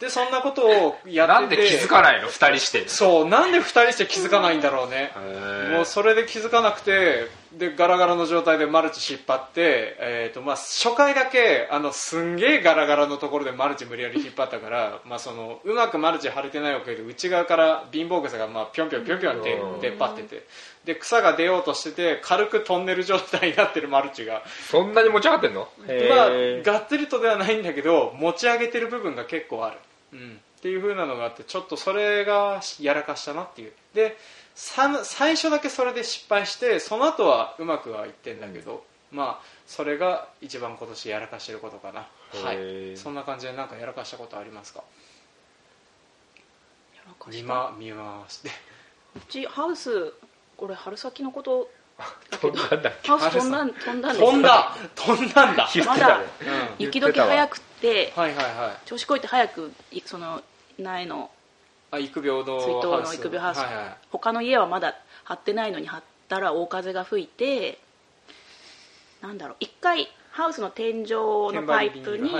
[0.00, 2.28] でそんなことをやっててなんで気づかないの？
[2.28, 2.86] 二人して。
[2.88, 5.12] そうなんで2人して気づかないんだろうね。
[5.72, 19.80] もうそれで気づかなくてでガラガラの状態でマルチ引っ張って、えーとまあ、初回だけあのすんげえガラガラのところでマルチ無理やり引っ張ったから、 まあ、そのうまくマルチ張れてないわけで内側から貧乏草がまあぴょんぴょんぴょんぴょんってうん。
[19.80, 20.46] 出っ張ってて。
[20.84, 25.68] で草が出ようとしてて軽くトンネル状態になってるマルチが、そんなに持ち上がってんの？
[26.08, 26.30] まあ
[26.62, 29.78] がっつりとではないんだけど持ち上げてる部分が結構ある、
[30.12, 33.72] うん、っていう風なのがあってちょっとそれがやらかしたなっていう。
[33.94, 42.06] でさ最初だけそれで失敗してその後はうまくはいってんだけど、まあそれが一番今年やらかしてることかな。
[42.42, 42.96] はい。
[42.96, 44.82] そんな感じで何かやらかしたことありますか？
[46.96, 47.42] やらかした。
[47.42, 48.50] 見ま見回して
[49.14, 50.14] うちハウス
[50.56, 51.68] これ春先のこと
[52.30, 53.08] 飛んだんだっけ？
[53.08, 54.76] ハウス飛んだん飛んだん飛んだ。
[54.94, 56.20] 飛んだんだ、まだ
[56.78, 58.88] 雪解け早くてはいはいはい。
[58.88, 60.42] 調子こいて早くいその
[60.78, 61.30] 苗の
[61.96, 63.58] あ育苗の水筒の育苗ハウス。
[63.58, 63.96] はいはい。
[64.10, 67.78] 他の家はまだ張ってないのに張ったら大風が吹いて
[69.22, 72.30] なんだろう一回ハウスの天井のパイプに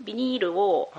[0.00, 0.92] ビニールを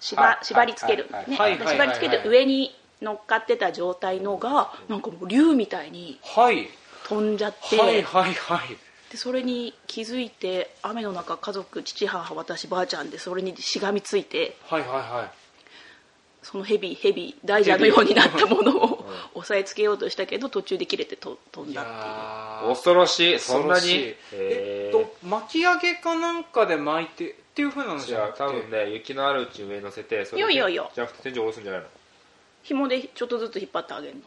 [0.00, 1.36] 縛縛り付けるね。
[1.36, 1.48] 縛
[1.86, 6.68] り付けて上に乗っかってた状態のがなんかもう竜みたいにはい。
[7.08, 8.76] 飛んじゃって、はいはいはい。
[9.10, 15.35] でそれに気づいて雨の中家族父母私ばあちゃんでそれにしがみついてはいはいはい
[16.48, 19.04] そのヘビヘビ大蛇のようになったものを
[19.34, 22.66] 押さえつけようとしたけど途中で切れてと飛んいだって。
[22.66, 23.38] いう恐ろしい。
[23.40, 24.14] そんなに？
[24.32, 30.88] えっと巻き上げかなんかで巻いてっていうふうなのじじゃ多分ね雪のあるうちに上に乗せてそれでいやいやいや。
[30.94, 31.86] じゃなくて天井下ろすんじゃないの？
[32.62, 34.20] 紐でちょっとずつ引っ張ってあげるの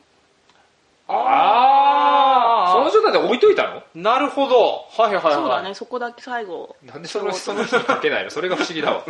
[1.11, 3.81] あその状態で置いといたの？
[3.95, 4.85] なるほど。
[4.89, 5.33] はいはいはい。
[5.33, 5.73] そうだね。
[5.73, 6.75] そこだけ最後。
[6.85, 8.29] なんでそのその日にかけないの？
[8.29, 9.03] それが不思議だわ。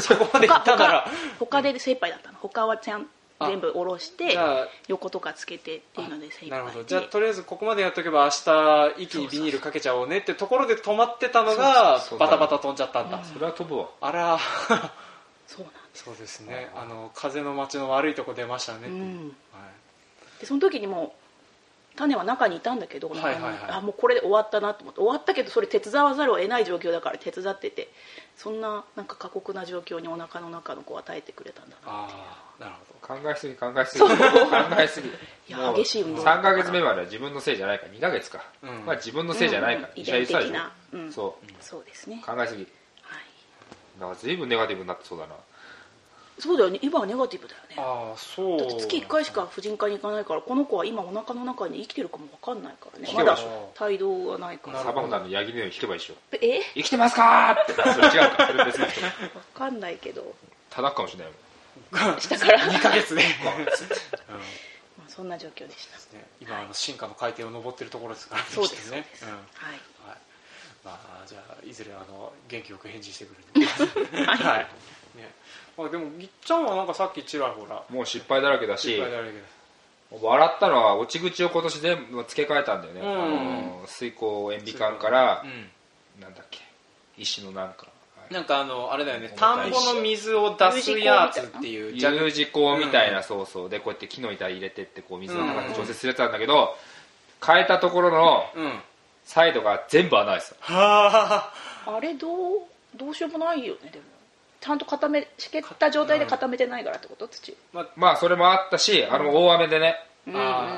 [0.00, 1.04] そこまでい他ったなら。
[1.38, 2.38] 他他で精一杯だったの。
[2.38, 3.06] 他はちゃん
[3.38, 4.36] あ全部下ろして
[4.88, 6.84] 横とかつけてっていうので精一なるほど。
[6.84, 13.22] じゃあとりあえずここまでやっとけば明日一気にビニールかけちゃおうねってところで止まってたのがバタバタ飛んじゃったんだ。
[13.22, 13.88] それは飛ぶわ。
[14.00, 14.38] あら
[15.46, 16.04] そうなんです。
[16.04, 16.68] そうですね。
[16.74, 18.90] あの風の街の悪いとこ出ましたねう。
[18.90, 19.36] うん。
[19.52, 19.60] は
[20.38, 20.40] い。
[20.40, 21.23] でその時にもう
[21.96, 23.54] 種は中にいたんだけど、はいはいはい。
[23.68, 25.00] あもうこれで終わったなと思って。
[25.00, 27.88] 終わったけどそれ手伝わざるを得ない状況だから手伝ってて
[28.36, 32.08] そんななんか過酷な状況にお腹の中の子は耐えてくれたんだなあ
[32.58, 33.22] あなるほど。
[33.22, 34.00] 考えすぎ考えすぎ。
[34.00, 34.08] 考
[34.78, 35.08] えすぎ。
[35.08, 35.12] い
[35.48, 36.40] や激しい運動だった。
[36.40, 38.86] 3ヶ月目までは自分のせいじゃないから2ヶ月か、うん。
[38.86, 40.00] まあ自分のせいじゃないから、うん。
[40.00, 40.52] 医者言ってたでし
[40.92, 41.06] うん。
[41.08, 42.22] ょそそうですね。
[42.22, 42.62] う考えすぎ。
[43.02, 44.00] はい。
[44.00, 45.34] なんか随分ネガティブになってそうだな
[46.38, 46.80] そうだよね。
[46.82, 47.76] 今はネガティブだよね。
[47.78, 48.58] ああそう。
[48.58, 53.06] だって月1回しか婦人科に行かないからこの子は今お腹の中に生きてるかも分かんないからね。
[53.08, 53.72] 聞まだけばいいでしょ。
[53.74, 54.82] 胎動がないから。
[54.82, 56.60] サバンナのヤギのように引けばいいでしょえ？
[56.74, 57.72] 生きてますかーって。
[57.72, 58.46] それ違うか。
[58.46, 59.10] それ別の人分
[59.54, 60.34] かんないけど。
[60.70, 62.20] 叩くかもしれないもん。
[62.20, 63.24] 下から、ま2ヶ月で、あ、
[65.08, 65.98] そんな状況でした。
[66.14, 66.24] ね。
[66.40, 68.46] 今あの進化の海底を登ってるところですからね。
[68.50, 69.80] そうですねそうんはいはい
[70.84, 73.66] まあじゃあいずれあの元気よく返事してくるんで。
[74.26, 74.58] はい、
[75.16, 75.30] ね。
[75.76, 77.82] まあ、でもぎっちゃんはなんかさっきちらほら。
[77.88, 79.02] もう失敗だらけだし
[80.10, 83.08] 笑ったのは落ち口を今年全部付け替えたんだよね、うん。
[83.08, 83.14] あ
[83.82, 85.46] の水耕塩ビ管からう、
[86.18, 86.20] ん。
[86.20, 86.60] なんだっけ
[87.16, 87.86] 石のなんか。
[88.30, 89.34] なんかあのあれだよね。
[89.36, 93.24] 田んぼの水を出すやつっていう蛇 U 字工みたいな、うん。
[93.24, 93.68] そうそう。
[93.68, 96.76] でこうやって木の板入れてってこう水の高さ調節するやつなんだけど、
[97.44, 98.80] 変えたところのうん
[99.24, 100.54] サイドが全部穴です。
[100.60, 101.50] は
[101.86, 101.96] あ。
[101.96, 102.60] あれどう
[102.96, 104.04] どうしようもないよねでも。
[104.60, 106.56] ちゃんと固めしけった状態で固め。
[106.56, 107.56] てないからってこと土。
[107.96, 109.96] まあそれもあったしあの大雨でね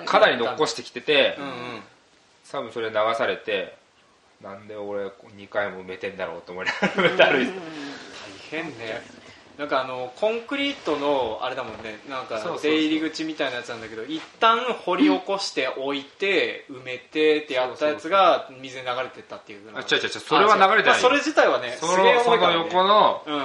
[0.07, 1.83] かなり残してきてて、うんうん。
[2.51, 3.77] 多分それ流されて
[4.43, 7.47] なんで俺2回も埋めてんだろうと思いながら埋めて歩い。
[7.47, 7.53] て
[8.51, 9.03] 大変ね
[9.59, 23.45] なんかあのコンクリートのあれだもんねなんか出入り口みたいなやつなんだけど一旦掘り起こして置いて埋めてってやったやつが水に流れてったっていうあ違う違う違うそれは流れてないあそれ自体はねそすげえのその重いから、ね、横のうん。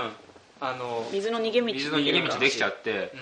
[0.63, 2.91] あの水の逃げ道水の逃げ道できちゃって。
[2.91, 3.17] う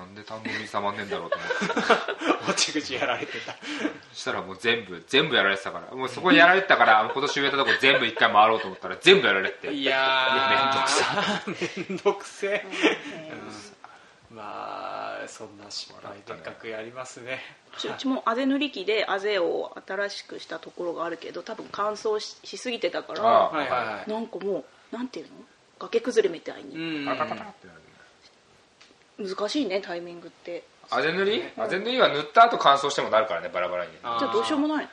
[0.00, 2.46] なんで田んぼ水たまんねえんだろうと思って。
[2.46, 3.54] ん落ち口やられてた
[4.12, 5.94] そしたらもう全部全部やられてたから。
[5.94, 9.68] もうそこにやられてたから今年植えたとこ全部一回回ろうと思ったら全部やられて。
[9.68, 10.56] ていや
[11.48, 12.64] めんどくーめんどくせえ、
[14.30, 14.36] うん。
[14.36, 17.40] まあそんな失敗でっかくやりますね。
[17.84, 24.10] うちもあぜ塗り機であぜを新しくしたところがあるけど多分乾燥ししすぎてたからあはい。
[24.10, 25.32] なんかもうなんていうの？
[25.78, 27.06] 崖崩れみたいに、うん。
[27.06, 27.79] パタパタってなる
[29.20, 30.64] 難しいねタイミングって。
[30.90, 31.42] あぜ塗り？
[31.56, 33.92] あぜ塗りは塗った後乾燥してもなるからねバラバラに。
[33.92, 34.88] じゃあどうしようもない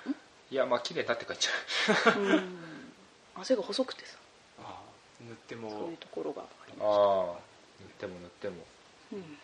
[0.51, 2.19] いやまあ綺麗になって帰っちゃう。
[2.19, 2.59] のうん。
[3.35, 4.17] あぜが細くてさ。
[4.63, 8.55] あー塗ってそうもいうところがありああっても塗っても。
[9.13, 9.37] うん。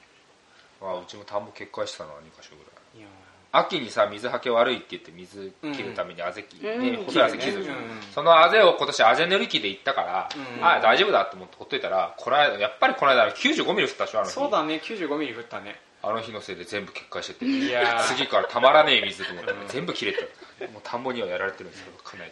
[0.81, 2.99] あうちも田んぼ決壊したな2箇所ぐらい。
[2.99, 3.07] いや
[3.55, 6.81] 秋にさ水はけ悪いって言って水切るためにあぜき、うん。
[6.81, 7.83] ね細いあぜ切るじゃん、うん。
[8.11, 10.65] そのあぜを今年あぜ塗り機で行ったから、うん。
[10.65, 14.33] あ大丈夫だと思ってほっといたらこの間やっぱりこの間95ミリ降ったでしょあの日。
[14.33, 15.79] そうだね95ミリ降ったね。
[16.01, 18.03] あの日のせいで全部決壊してていやー。
[18.15, 19.67] 次からたまらねえ水と思って、うん。
[19.67, 20.21] 全部切れて
[20.73, 22.31] もう田んぼにはやられてるんですけどかなり。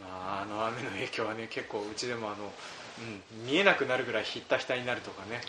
[0.00, 2.52] まああの雨の影響はね結構うちでもあの、
[2.98, 5.40] うん、見えなくなるぐらいひったひたになるとかね。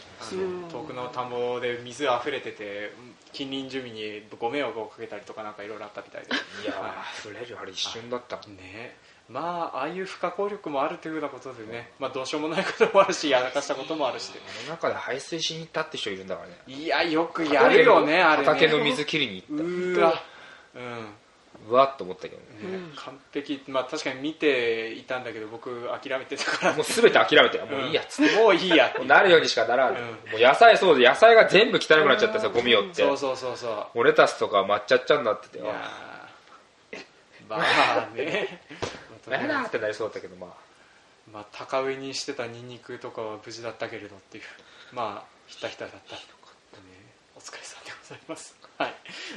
[0.72, 6.30] 遠くの田んぼで水あふれててうん近隣住民にご迷惑をかけたりとかなんかいろいろあったみたいで。
[6.64, 8.38] いやはー降れるあれ一瞬だった。
[8.48, 8.96] ね。
[9.30, 16.56] まあああいう不可抗力もあるというようなことでね、まあ、どうしようもないこともあるしやらかしたこともあるしあの中で排水しに行ったって人いるんだからね。
[16.68, 18.48] いやよくやるよねあれね。
[18.48, 20.14] 畑の水切りにう行っーわ。
[20.76, 20.82] うん。
[20.82, 21.23] た
[21.70, 22.72] うわっと思ったけどね。
[22.72, 22.94] ねうん。
[22.96, 23.64] 完璧。
[23.68, 26.74] まあ確かに見ていたんだけど僕諦めてたから。
[26.74, 30.02] もう全て諦めてもういいやっつって、もういいやなるようにしかならん、うん。
[30.02, 31.00] もう野菜そう。
[31.00, 33.04] で野菜が全部汚くなっちゃってさゴミ寄って。
[33.04, 33.72] そうそうそうそう。
[33.72, 35.60] もうレタスとか抹茶っちゃになってて。
[35.60, 35.74] いや
[37.48, 38.62] まあね。
[39.30, 40.50] やだーってなりそうだったけどまあ。
[41.32, 44.44] まあ高植えにしてたニンニクとかは無事だったけれどっていう。
[44.92, 46.16] まあひたひただった、
[48.08, 48.56] ざいます。
[48.78, 48.94] はい。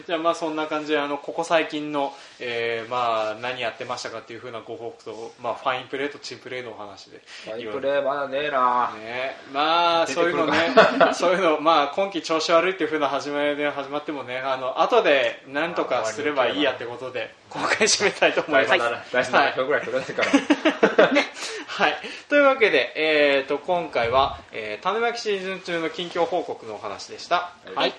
[0.07, 7.23] じゃあまあそんな感じであのここ最近の、えーまあ何やってましたかっていうふうなご報告と、まあ、ファインプレーとチープレーのお話で。
[7.45, 8.93] ファインプレーまだねえな。
[8.99, 10.75] ね、まあそういうのね。
[11.15, 19.13] そういうのまあ今季調子悪いっていう風な始まりで始まってもねあの後で何とかすればいいやってことで公開締めたいと思い大ます。
[19.13, 21.11] 大事な分ぐらい取れないから。
[21.77, 21.97] はい、
[22.31, 27.51] というわけで、えー、と今回は、えー、種まきシーズン中の近況報告のお話でした。
[27.75, 27.93] はい、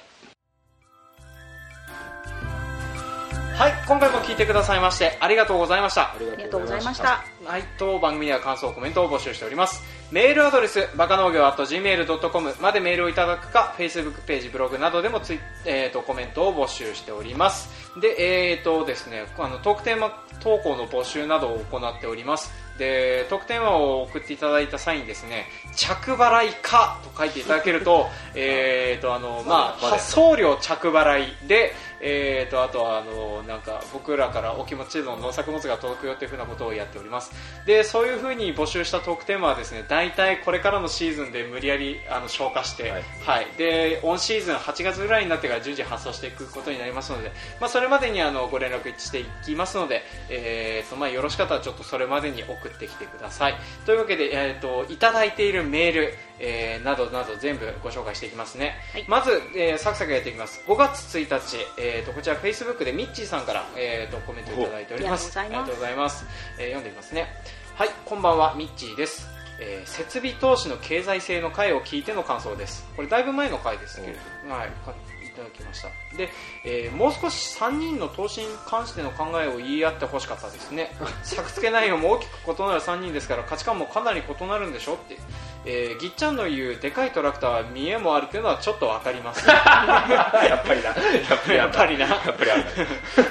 [3.57, 6.13] はい、今回も聞いてくださいましてありがとうございました。
[6.13, 7.25] ありがとうございました。
[7.43, 9.81] はい、と番組では感想コメントを募集しております。
[10.11, 17.67] メールアドレスバカ農業 .gmail.com までメールをいただくか Facebook ページブログなどでもツイ、えー、とコメントを募集しております。
[17.99, 22.51] でえーとですねあのトークテーマ投稿の募集などを行っております。
[22.77, 37.31] でトークテーマを送っていただいた際にですね着払いかと書いていただけると えーとあのまあ送料着払いでえー、とあとはあのなんか僕らからお気持ちの農作物が届くよというふうなことをやっております。
[37.65, 43.47] でそういうふうに募集したトークテーマはですね大体これからのシーズンで無理やりあの消化して、ははい。
[43.55, 53.55] いでオンシーズン8月ぐらいになってから順次発送していくことになりますので、まあ、それまでにあのご連絡していきますので、えーとまあ、よろしかったらちょっとそれまでに送ってきてください。
[53.85, 59.05] というわけで、えー、といただいているメール、えーなどなど全部ご紹介していきますね、はい。
[59.07, 60.63] まず、えーサクサクやっていきます。
[60.67, 65.37] 5月1日、えー、とこちら Facebook でミッチーさんから、えー、とコメントいただいております。
[65.39, 66.25] ありがとうございます。
[66.59, 67.27] えー読んでみますね。
[67.75, 72.85] はいこんばんはミッチーです、えー設備投資の経済性の回を聞いての感想です。
[72.95, 74.13] これだいぶ前の回ですけれ
[74.47, 74.69] ど、はい
[75.37, 75.89] ただきました。
[76.17, 76.29] で、
[76.65, 80.95] えーもう少し3人の投資に関しての考えを言い合ってほしかったですね。
[81.23, 85.17] 作付け内容も大きく異なる3人ですから価値観もかなり異なるんでしょって、
[85.65, 90.89] えーぎっちゃんの言うでかいトラクターは見えもあるというのはちょっと分かります やっぱりな。
[91.53, 92.05] やっぱりな。
[92.05, 92.63] やっぱりある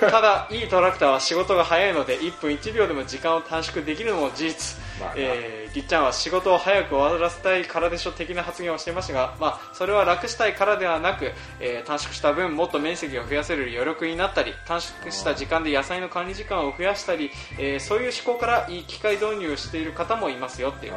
[0.11, 20.95] ただいいトラクターは仕事が早いので1分1秒でも時間を短縮できるのも事実、まあなえーぎっちゃんは仕事を早く終わらせたいからでしょ的な発言をしていましたが、まあ、それは楽したいからではなく、えー短縮した分もっと面積を増やせる余力になったり短縮した時間で野菜の管理時間を増やしたり、えーそういう思考からいい機械導入をしている方もいますよっていう。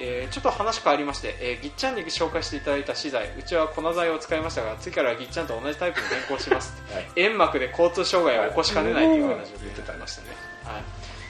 [0.00, 6.72] えーちょっと話変わりまして、えーぎっちゃんに紹介していただいた資材うちは粉材を使いましたが次からはぎっちゃんと同じタイプに変更します。
[6.92, 7.06] はい。
[7.14, 10.28] 煙幕で交通障害を起こしかねないという話を言ってたりましたね、
[10.64, 10.82] はい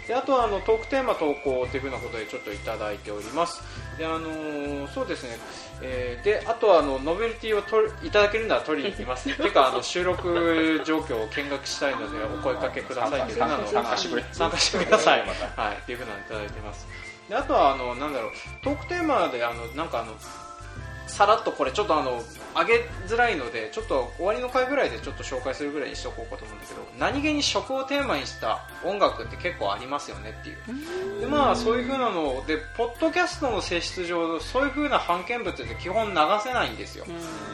[0.09, 3.62] であとはあのトークテーマ投稿というふうなことでちょっといただいております。
[3.99, 5.37] であのーそうですね、
[5.83, 9.25] えーであとはあのノベルティを取るいただけるなら取りに行きます。
[9.37, 15.21] ていうかあの収録状況を見学したいのでお声かけくださいというふうなのを参加してください、
[15.57, 16.87] はい、っていうふうなのいただいてます。
[17.29, 18.33] であとはあのなんだろう。
[18.62, 20.14] トークテーマであのなんかあの
[21.07, 22.23] さらっとこれちょっとあの
[22.59, 22.75] 上げ
[23.07, 31.21] づらいのでちょっと終わりの回ぐらいでちょっと紹介するぐらいにしておこうかと思うんだけど何気に食をテーマにした音楽って結構ありますよねっていう。
[31.21, 37.05] でまあそういう風なのでポッドキャストの性質上そういう風な版権物って基本流せないんですよ、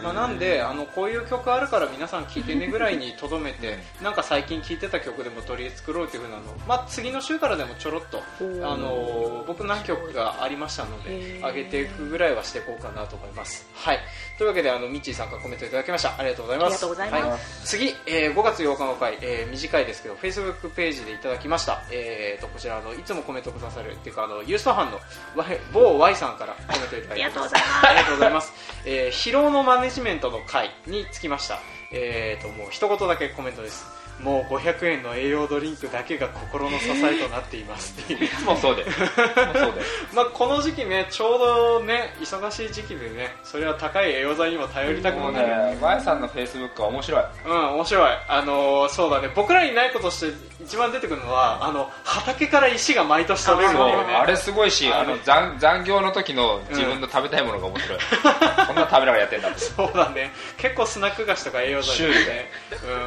[0.02, 6.50] まあ、なんであのこういう曲あるから皆さん聴いてねぐらいにとどめてなんか最近聴いてた曲でも取り作ろうという風なの。
[6.50, 8.22] を、まあ、次の週からでもちょろっと
[8.66, 13.66] あの僕何曲かありましたので上げていくぐらいはしていこうかなと思います。
[13.74, 13.98] はい
[14.36, 16.18] というわけであのミッチーさんからコメントいただきました。
[16.18, 16.80] ありがとうございます。
[17.64, 24.98] 次、えー5月8日の回、えー短いですけど Facebook ページでいただきました、えー、とこちらあのいつもコメントくださるっていうかあのユースト班の
[25.72, 28.52] 某 Y さんからコメントいただきましたありがとうございます。
[28.84, 31.60] えー疲労のマネジメントの回につきました。
[31.92, 33.86] えー、ともう一言だけコメントです
[34.20, 37.94] もう500円の栄養ドリンクだけが心の支えとなっています。
[38.00, 39.72] っていういつもそうだよいつもそうだよ
[40.14, 47.24] まあこの時期ねちょうどね忙しい時期でねそれは高い栄養剤にも頼りたくもうもなる、ねマヤさんのフェイスブックは面白い。
[47.46, 48.10] うん面白い。
[48.28, 49.30] あのーそうだね。
[49.34, 53.80] 僕らにないことして一番出てくるのはあの畑から石が毎年取れるね。
[53.80, 57.98] あれすごいしあの残残業の時の自分の食べたいものが面白い、
[58.66, 58.76] こん。
[58.76, 59.58] な食べながらやってんだって。
[59.60, 60.32] そうだね。
[60.56, 62.50] 結構スナック菓子とか栄養剤ね。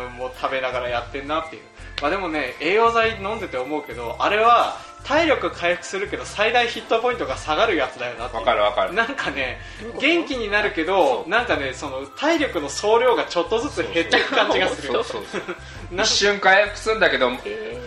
[0.05, 1.62] うんもう食べながらやってんなっていう。
[2.01, 8.93] まあでもね栄養剤飲んでて思うけどあれは体力回復するけど最大ヒットポイントが下がるやつだよなわかるわかる。
[8.93, 9.57] なんかね
[9.99, 14.93] 元気になるけどなんかねその体力の総量がちょっとずつ減っていく感じがする
[15.91, 17.29] 一瞬回復するんだけど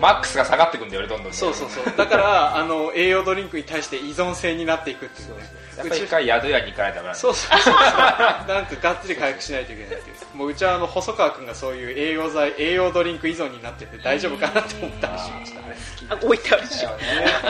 [0.01, 1.37] マックスが下がってくんだよねどんどんね。
[1.37, 1.95] そうそうそう。
[1.97, 7.15] だからあの栄養ドリンクに対して依存性になっていくっていうねやっぱり一回宿屋に行かないとダメなんだ。
[7.15, 7.61] そうそう。
[7.61, 10.37] そ うなんかがっつり回復しないといけないっていう。
[10.37, 15.61] もううちはあの細川君がそういう栄養剤栄養ドリンク依存になってて大丈夫かなと思ったりしました。
[15.61, 16.91] あれ好きあ置いてあるでしょ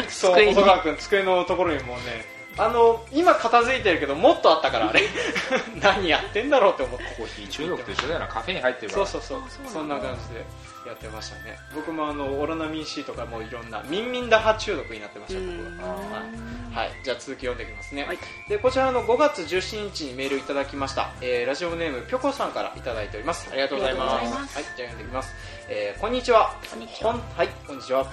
[0.09, 5.01] そう細川君机のところにもうねあの今片付いてるけどもっとあったからあれ。
[5.81, 7.05] 何やってんだろうって思って。
[7.17, 9.07] コーヒー中毒と一緒だよなカフェイン入ってるから。
[9.07, 9.47] そうそうそう。
[9.47, 10.45] あそんだそんな感じで
[10.87, 11.59] やってましたね。
[11.75, 15.95] 僕もあのオロナミン C とかもいろんなミンミンダハ中毒になってました僕は。
[15.95, 18.19] はい、はい、じゃあ続き読んでいきますね、はい。
[18.51, 23.49] でこちらの5月17日にメールいただきました、えーラジオネームぴょこさんからいただいております。
[23.51, 24.55] ありがとうございます。
[24.57, 25.35] はい、じゃあ読んでいきます、
[25.69, 26.55] えーこんにちは。
[26.71, 27.19] こんにちは。
[27.37, 28.07] はいこんにちは。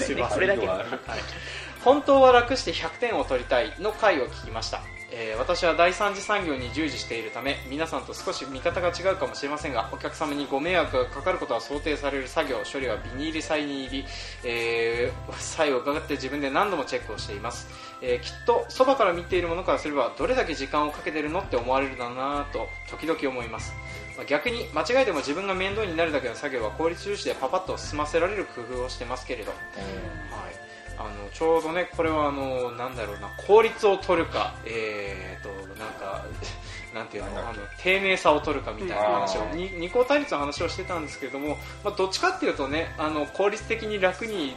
[0.00, 0.38] すいません。
[0.38, 14.04] これだけはい本当は楽して100点を取りたいの回を聞きました、えー私は第三次産業に従事しているため皆さんと少し見方が違うかもしれませんがお客様にご迷惑がかかることは想定される作業処理はビニール剤に入り、
[14.44, 17.68] えー、際を伺って自分で何度もチェックをしています、
[18.00, 23.74] えーきっとそばから見ているものからすればどれだけ時間をかけてるのって思われるだなぁと時々思います。
[24.16, 29.50] まあ逆に間違えても自分が面倒になるだけの作業は効率重視でパパッと済ませられる工夫をしてますけれど。
[29.50, 30.61] はい、
[31.02, 36.24] あのちょうどねこれはあのなんだろうな効率を取るか、えー、となんか
[36.94, 44.56] なんていうのあの丁寧さを取るかみたいな話を、うんに二項対立の話をしてたんですけれども、まあ、どっちかっていうとねあの効率的に楽に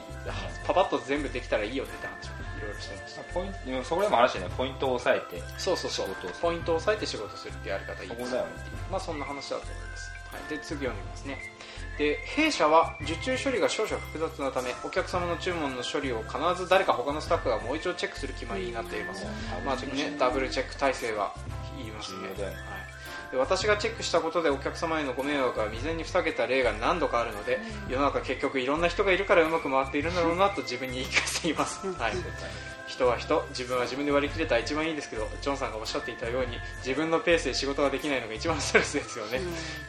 [0.67, 3.21] パパッと全部できたらいいよねって話をいろいろしてました。
[3.33, 5.41] ポイントそこでも話してねポイントを押さえて。
[5.57, 6.07] そうそうそう。
[6.41, 8.47] ポイントを押さえて仕事するってやり方いいですよね。
[8.91, 11.54] まあそんな話だと思います、はい、で次読みますね
[11.97, 19.25] で弊社は受注処理が少々複雑なためお客様の注文の処理を必ず誰か他のスタッフがもう一度チェックする決まりになっています、
[19.65, 21.33] まあね、ダブルチェック体制は
[21.77, 22.27] 言いますね。
[22.27, 22.37] はい、
[23.31, 32.13] で私がチェックしたことでお客様へのご迷惑が未然に防げた例が何度かあるので世の中結局いろんな人がいるからうまく回っているんだろうなと自分に言い聞かせています、はい、
[32.87, 39.41] 人は人自分は自分で割り切れたら一番いいですけどジョンさんがおっしゃっていたように自分のペースで仕事ができないのが一番ストレスですよね、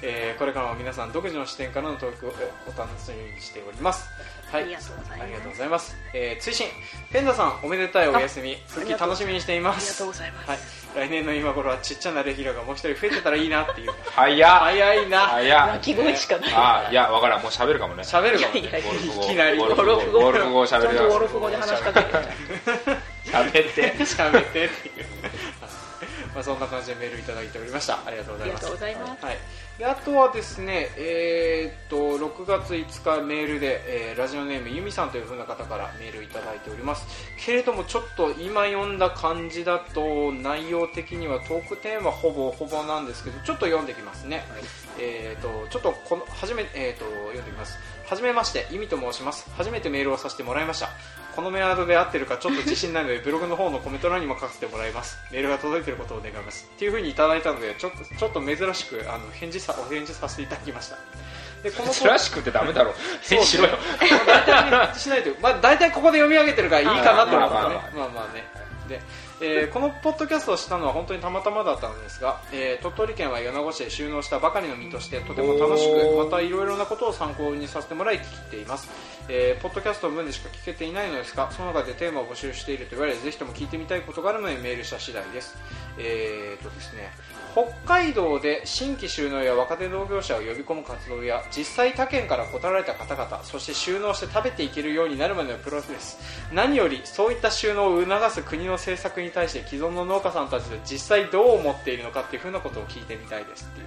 [0.03, 2.35] えーこれからも皆さん独自の視点からのトークを
[2.67, 4.09] お楽しみにしております
[4.53, 4.63] はい。
[4.63, 5.23] ありがとうございます。
[5.23, 6.67] ありがとうございます、えー追伸。
[7.13, 8.55] ペンダさんおめでたいお休み。
[8.55, 13.93] あ復帰楽しみにしていまありがすとうございます、はい、来年の今頃はちっちゃなレギュラーがもう一人増えてたらいいなっていう。
[14.11, 14.59] 早っ。
[14.61, 15.19] 早いな。
[15.21, 15.67] 早っ。
[15.69, 16.53] 鳴き声しかない。
[16.55, 17.43] あいやわからん。
[17.43, 18.03] もう喋るかもね。
[18.03, 18.61] 喋るかもね。
[18.61, 22.07] いきなりゴルフゴルフ語語ゴルフ語を喋ちゃんるとゴルフ語で話しかけて。
[23.27, 23.95] 喋って。
[23.99, 25.07] 喋ってっていう。
[26.35, 27.99] まあそんな感じでメールいただいておりました。
[28.05, 28.67] ありがとうございます。
[28.67, 29.25] ありがとうございます。
[29.25, 29.39] はい、
[29.79, 37.07] であとはですね、えーっと6月5日メールで、えーラジオネームゆみさんという風な方からメールいただいております。
[37.39, 44.63] けれどもちょっと今読んだ感じだと内容的にはトークテーマほぼほぼなんですけどちょっと読んできますね、はい。
[44.99, 47.79] えーっとちょっとこの初め、えーっと読んできます。
[48.09, 49.51] はじめましてゆみと申します。
[49.57, 50.91] 初めてメールをさせてもらいました。
[51.35, 55.19] このメアドで合ってるかちょっと自信ないので ブログの方のコメント欄にも書かせてもらいます。
[55.31, 56.69] メールが届いていることを願います。
[56.75, 60.97] っていう風にいただいたのでちょっとちょっと珍しくあの返事さお返事させていただきました。
[61.63, 62.93] でこの珍しくてダメだろ。
[63.23, 63.39] そう。
[63.39, 63.71] 返事しろよ。
[64.47, 67.91] 大体しないと、まあ、大体ここで読み上げてるからいいかなと思ってね。
[67.95, 68.47] まあまあね。
[68.89, 69.01] で、
[69.41, 78.89] えーこのポッドキャストをしたのは本当にたまたまだったのですが、えー鳥取県は米子市へ収納したばかりの身としてとても楽しくまたいろいろなことを参考にさせてもらい聞いています、
[79.29, 85.57] えーポッドキャストの分でしか聞けていないのですがその中でテーマを募集していると言われぜひとも聞いてみたいことがあるのでメールした次第です。
[85.99, 87.11] えーとですね
[87.57, 96.19] 北海道で新規収納や若手同業者を呼び込む活動や実際他県から断られた方々そして収納して食べていけるようになるまでのプロセス
[96.53, 103.87] 何よりそういった収納を促す国の政策に対して既存の農家さんたちで実際どう思っているのかっていうふうなことを聞いてみたいですっていう。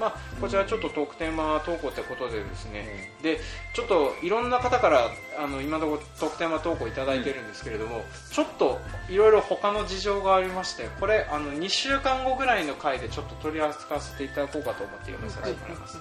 [0.00, 3.38] まあ、こちらちょっとトークテーマ投稿ってことでですね、で
[3.74, 15.76] ちょっといろんな方からあの今のところトークテーマ投稿いただいてるんですけれども、ちょっといろいろ他の事情がありましてこれあの2週間後ぐらいの回でちょっと取り扱わせていただこうかと思って読ませてもらい。
[15.76, 15.98] ます、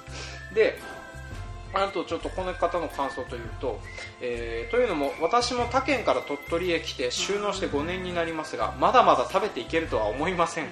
[0.53, 0.79] で
[1.73, 3.79] あとちょっとこの方の感想というと、
[4.21, 10.67] えーというのも私も他県から鳥取へ来て収納して5年になりますがまだまだ食べていけるとは思いません、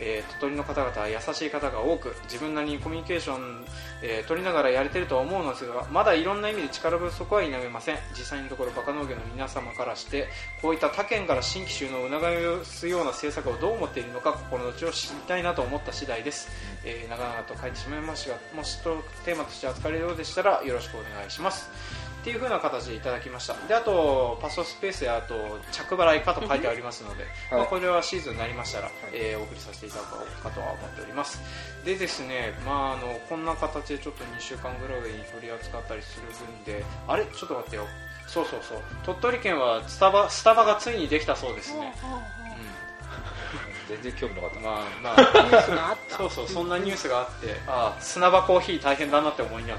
[0.00, 3.64] えー鳥取の方々は優しい方が多く自分なりにコミュニケーション、
[4.02, 7.98] えー取りながらやれてるとは思うのですがまだいろんな意味で力不足は否めません。
[8.12, 10.28] 実際のところバカ農業の皆様からして
[10.60, 16.48] こういった他県から新規収納を促すような政策をどう思っているのか心の内を知りたいなと思った次第です、
[16.84, 22.05] えー長々と書いてしまいましたがもしトークテーマとして扱われるようでしたらよろしくお願いします。
[22.26, 23.54] っていう風な形でいただきました。
[23.68, 31.40] であとパストスペースやあと着払いかと書いてありますので、まあ、これはシーズンになりましたら、えーお送りさせていただこうかとは思っております。
[31.84, 37.24] でですね、まあ、あのこんな形でちょっと2週間ぐらいに取り扱ったりする分であれ？
[37.26, 37.86] ちょっと待ってよ。
[38.26, 38.78] そうそうそう。
[39.04, 41.94] 鳥取県はスタバスタバがついにできたそうですね、
[43.88, 44.56] 全然興味なかった。
[44.56, 45.44] なまあまあ。
[45.44, 46.16] ニュースがあった。
[46.18, 49.78] そうそうそんなニュースがあってああ砂場コーヒー大変だなって思いながら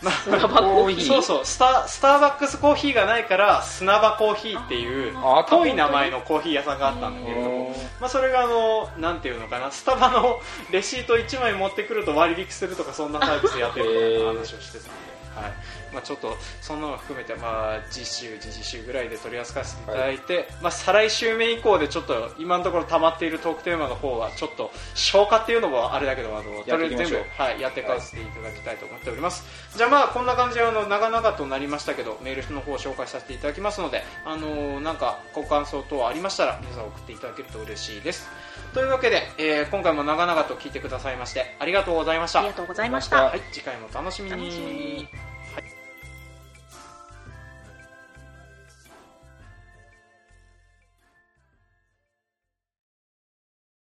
[0.00, 1.06] 砂場コーヒー？
[1.06, 1.44] そうそう。
[1.44, 10.40] スタスターバックスコーヒーがないから砂場コーヒーっていうあ遠い名前のコーヒー屋さんがあったんだけれども、まあ、それがあのなんていうのかなスタバの
[10.70, 14.90] レシート1枚持ってくると割引するとかそんなサービスやってるみたいな話をしてたんで、
[15.36, 15.52] はい
[15.92, 29.44] まあ、ちょっとそんなの含めて、まあ、実習自実習ぐらいで取り扱わせていただいて、まあ、再来週目以降でちょっと今のところ溜まっているトークテーマの方はちょっと消化っていうのもあれだけどあのとりあえず全部、はい、やっていかせていただきたいと思っております、
[29.76, 38.28] じゃあまあこんな感じであの長々となりましたけどメールの方を紹介させていただきますのであのなんかご感想等ありましたら皆さん送っていただけると嬉しいです。
[38.74, 42.40] というわけで、えー今回も長々と聞いてくださいましてありがとうございました。
[42.40, 43.24] ありがとうございました。
[43.24, 44.36] はい、次回もお楽しみに。
[44.36, 45.27] 楽しみに